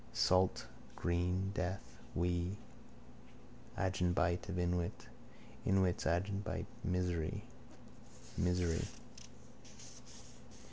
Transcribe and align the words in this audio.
Salt 0.13 0.65
green 0.95 1.51
death. 1.53 1.99
We. 2.15 2.57
Agenbite 3.77 4.49
of 4.49 4.55
inwit. 4.57 5.05
Inwit's 5.63 6.05
agenbite. 6.05 6.65
Misery! 6.83 7.43
Misery! 8.35 8.81